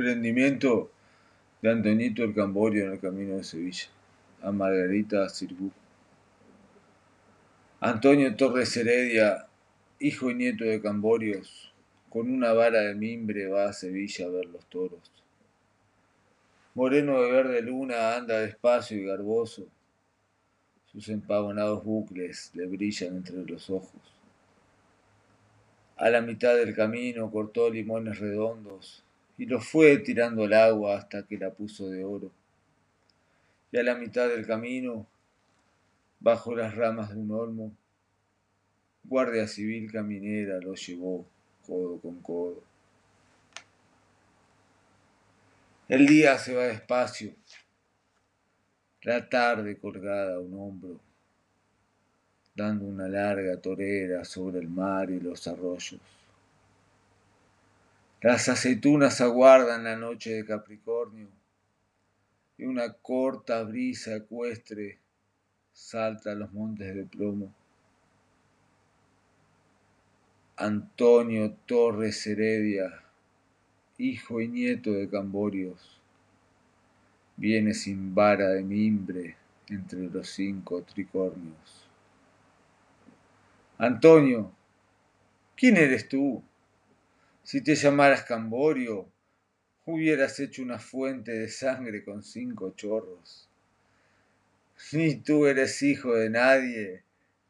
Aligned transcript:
Prendimiento 0.00 0.90
de 1.60 1.70
Antonito 1.70 2.24
el 2.24 2.32
Camborio 2.32 2.86
en 2.86 2.92
el 2.92 3.00
camino 3.00 3.36
de 3.36 3.44
Sevilla, 3.44 3.84
a 4.40 4.50
Margarita 4.50 5.28
Sirgu. 5.28 5.70
Antonio 7.80 8.34
Torres 8.34 8.74
Heredia, 8.78 9.46
hijo 9.98 10.30
y 10.30 10.34
nieto 10.36 10.64
de 10.64 10.80
Camborios, 10.80 11.74
con 12.08 12.30
una 12.30 12.54
vara 12.54 12.80
de 12.80 12.94
mimbre 12.94 13.48
va 13.48 13.68
a 13.68 13.74
Sevilla 13.74 14.24
a 14.24 14.30
ver 14.30 14.46
los 14.46 14.64
toros. 14.70 15.12
Moreno 16.72 17.20
de 17.20 17.30
verde 17.30 17.60
luna 17.60 18.16
anda 18.16 18.40
despacio 18.40 18.96
y 18.96 19.04
garboso, 19.04 19.66
sus 20.86 21.10
empavonados 21.10 21.84
bucles 21.84 22.52
le 22.54 22.64
brillan 22.64 23.18
entre 23.18 23.44
los 23.44 23.68
ojos. 23.68 24.00
A 25.98 26.08
la 26.08 26.22
mitad 26.22 26.56
del 26.56 26.74
camino 26.74 27.30
cortó 27.30 27.68
limones 27.68 28.18
redondos 28.18 29.04
y 29.40 29.46
los 29.46 29.66
fue 29.66 29.96
tirando 29.96 30.44
al 30.44 30.52
agua 30.52 30.98
hasta 30.98 31.26
que 31.26 31.38
la 31.38 31.48
puso 31.48 31.88
de 31.88 32.04
oro. 32.04 32.30
Y 33.72 33.78
a 33.78 33.82
la 33.82 33.94
mitad 33.94 34.28
del 34.28 34.46
camino, 34.46 35.06
bajo 36.18 36.54
las 36.54 36.74
ramas 36.74 37.14
de 37.14 37.16
un 37.16 37.30
olmo, 37.30 37.72
guardia 39.02 39.48
civil 39.48 39.90
caminera 39.90 40.60
lo 40.60 40.74
llevó 40.74 41.24
codo 41.66 41.98
con 42.02 42.20
codo. 42.20 42.62
El 45.88 46.06
día 46.06 46.36
se 46.36 46.54
va 46.54 46.64
despacio, 46.64 47.32
la 49.04 49.26
tarde 49.26 49.78
colgada 49.78 50.34
a 50.34 50.40
un 50.40 50.52
hombro, 50.52 51.00
dando 52.54 52.84
una 52.84 53.08
larga 53.08 53.56
torera 53.56 54.22
sobre 54.22 54.58
el 54.58 54.68
mar 54.68 55.10
y 55.10 55.18
los 55.18 55.48
arroyos. 55.48 55.98
Las 58.22 58.50
aceitunas 58.50 59.22
aguardan 59.22 59.84
la 59.84 59.96
noche 59.96 60.34
de 60.34 60.44
Capricornio 60.44 61.28
y 62.58 62.64
una 62.64 62.92
corta 62.92 63.62
brisa 63.62 64.14
ecuestre 64.14 64.98
salta 65.72 66.32
a 66.32 66.34
los 66.34 66.52
montes 66.52 66.94
de 66.94 67.04
plomo. 67.04 67.54
Antonio 70.56 71.54
Torres 71.64 72.26
Heredia, 72.26 73.02
hijo 73.96 74.42
y 74.42 74.48
nieto 74.48 74.92
de 74.92 75.08
Camborios, 75.08 75.98
viene 77.38 77.72
sin 77.72 78.14
vara 78.14 78.50
de 78.50 78.62
mimbre 78.62 79.36
entre 79.70 80.10
los 80.10 80.28
cinco 80.28 80.82
tricornios. 80.82 81.88
Antonio, 83.78 84.52
¿quién 85.56 85.78
eres 85.78 86.06
tú? 86.06 86.42
Si 87.50 87.62
te 87.62 87.74
llamaras 87.74 88.22
Camborio, 88.22 89.10
hubieras 89.84 90.38
hecho 90.38 90.62
una 90.62 90.78
fuente 90.78 91.32
de 91.32 91.48
sangre 91.48 92.04
con 92.04 92.22
cinco 92.22 92.76
chorros. 92.76 93.48
Ni 94.92 95.16
tú 95.16 95.46
eres 95.46 95.82
hijo 95.82 96.14
de 96.14 96.30
nadie, 96.30 97.02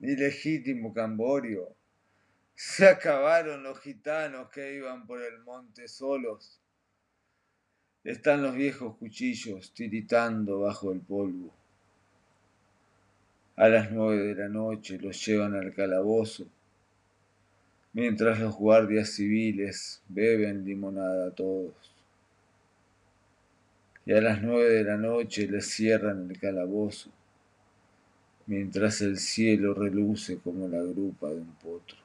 ni 0.00 0.16
legítimo 0.16 0.92
Camborio. 0.92 1.76
Se 2.56 2.88
acabaron 2.88 3.62
los 3.62 3.78
gitanos 3.78 4.50
que 4.50 4.74
iban 4.74 5.06
por 5.06 5.22
el 5.22 5.38
monte 5.44 5.86
solos. 5.86 6.58
Están 8.02 8.42
los 8.42 8.56
viejos 8.56 8.96
cuchillos 8.96 9.72
tiritando 9.74 10.58
bajo 10.58 10.90
el 10.90 11.02
polvo. 11.02 11.54
A 13.54 13.68
las 13.68 13.92
nueve 13.92 14.24
de 14.24 14.34
la 14.34 14.48
noche 14.48 14.98
los 14.98 15.24
llevan 15.24 15.54
al 15.54 15.72
calabozo 15.72 16.48
mientras 17.94 18.40
los 18.40 18.54
guardias 18.56 19.10
civiles 19.10 20.02
beben 20.08 20.64
limonada 20.64 21.28
a 21.28 21.30
todos. 21.30 21.72
Y 24.04 24.12
a 24.12 24.20
las 24.20 24.42
nueve 24.42 24.68
de 24.68 24.84
la 24.84 24.98
noche 24.98 25.48
les 25.48 25.66
cierran 25.66 26.30
el 26.30 26.38
calabozo, 26.38 27.08
mientras 28.46 29.00
el 29.00 29.16
cielo 29.18 29.72
reluce 29.72 30.36
como 30.38 30.68
la 30.68 30.82
grupa 30.82 31.28
de 31.30 31.36
un 31.36 31.54
potro. 31.62 31.96